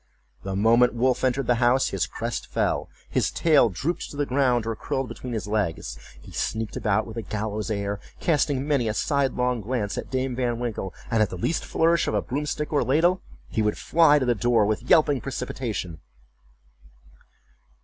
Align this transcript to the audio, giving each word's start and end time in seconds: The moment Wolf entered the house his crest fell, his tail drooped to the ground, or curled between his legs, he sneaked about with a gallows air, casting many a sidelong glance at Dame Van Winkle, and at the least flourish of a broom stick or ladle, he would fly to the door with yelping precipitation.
The 0.41 0.55
moment 0.55 0.95
Wolf 0.95 1.23
entered 1.23 1.45
the 1.45 1.61
house 1.61 1.89
his 1.89 2.07
crest 2.07 2.47
fell, 2.47 2.89
his 3.07 3.29
tail 3.29 3.69
drooped 3.69 4.09
to 4.09 4.17
the 4.17 4.25
ground, 4.25 4.65
or 4.65 4.75
curled 4.75 5.07
between 5.07 5.33
his 5.33 5.45
legs, 5.45 5.95
he 6.19 6.31
sneaked 6.31 6.75
about 6.75 7.05
with 7.05 7.17
a 7.17 7.21
gallows 7.21 7.69
air, 7.69 7.99
casting 8.19 8.67
many 8.67 8.87
a 8.87 8.95
sidelong 8.95 9.61
glance 9.61 9.99
at 9.99 10.09
Dame 10.09 10.35
Van 10.35 10.57
Winkle, 10.57 10.91
and 11.11 11.21
at 11.21 11.29
the 11.29 11.37
least 11.37 11.63
flourish 11.63 12.07
of 12.07 12.15
a 12.15 12.21
broom 12.23 12.47
stick 12.47 12.73
or 12.73 12.83
ladle, 12.83 13.21
he 13.47 13.61
would 13.61 13.77
fly 13.77 14.17
to 14.17 14.25
the 14.25 14.33
door 14.33 14.65
with 14.65 14.89
yelping 14.89 15.21
precipitation. 15.21 15.99